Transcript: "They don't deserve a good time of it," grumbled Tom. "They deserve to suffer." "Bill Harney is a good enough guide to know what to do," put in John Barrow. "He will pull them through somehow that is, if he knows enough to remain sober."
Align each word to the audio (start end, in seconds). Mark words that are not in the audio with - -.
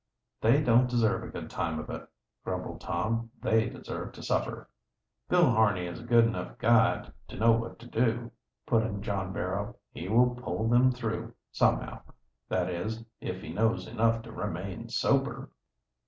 "They 0.41 0.61
don't 0.63 0.89
deserve 0.89 1.21
a 1.23 1.27
good 1.29 1.51
time 1.51 1.77
of 1.77 1.87
it," 1.91 2.07
grumbled 2.43 2.81
Tom. 2.81 3.29
"They 3.43 3.69
deserve 3.69 4.13
to 4.13 4.23
suffer." 4.23 4.67
"Bill 5.29 5.51
Harney 5.51 5.85
is 5.85 5.99
a 5.99 6.03
good 6.03 6.25
enough 6.25 6.57
guide 6.57 7.13
to 7.27 7.37
know 7.37 7.51
what 7.51 7.77
to 7.77 7.87
do," 7.87 8.31
put 8.65 8.81
in 8.81 9.03
John 9.03 9.31
Barrow. 9.31 9.75
"He 9.91 10.09
will 10.09 10.33
pull 10.33 10.67
them 10.67 10.91
through 10.91 11.35
somehow 11.51 12.01
that 12.49 12.67
is, 12.67 13.03
if 13.19 13.43
he 13.43 13.53
knows 13.53 13.85
enough 13.87 14.23
to 14.23 14.31
remain 14.31 14.89
sober." 14.89 15.51